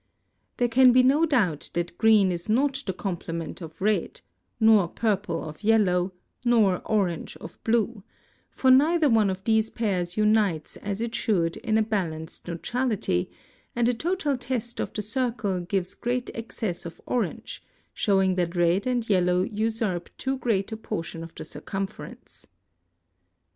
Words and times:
There 0.57 0.67
can 0.67 0.91
be 0.91 1.03
no 1.03 1.27
doubt 1.27 1.69
that 1.75 1.95
green 1.99 2.31
is 2.31 2.49
not 2.49 2.81
the 2.87 2.91
complement 2.91 3.61
of 3.61 3.83
red, 3.83 4.21
nor 4.59 4.87
purple 4.87 5.43
of 5.43 5.61
yellow, 5.63 6.11
nor 6.43 6.81
orange 6.87 7.37
of 7.37 7.63
blue, 7.63 8.03
for 8.49 8.71
neither 8.71 9.09
one 9.09 9.29
of 9.29 9.43
these 9.43 9.69
pairs 9.69 10.17
unites 10.17 10.75
as 10.77 11.01
it 11.01 11.13
should 11.13 11.57
in 11.57 11.77
a 11.77 11.83
balanced 11.83 12.47
neutrality, 12.47 13.29
and 13.75 13.87
a 13.87 13.93
total 13.93 14.35
test 14.35 14.79
of 14.79 14.91
the 14.91 15.03
circle 15.03 15.59
gives 15.59 15.93
great 15.93 16.31
excess 16.33 16.83
of 16.83 16.99
orange, 17.05 17.63
showing 17.93 18.33
that 18.33 18.55
red 18.55 18.87
and 18.87 19.07
yellow 19.07 19.43
usurp 19.43 20.09
too 20.17 20.37
great 20.39 20.71
a 20.71 20.77
portion 20.77 21.21
of 21.21 21.35
the 21.35 21.45
circumference. 21.45 22.47